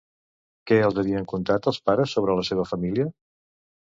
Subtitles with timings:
[0.69, 3.07] Què els havien contat els pares sobre la seva família?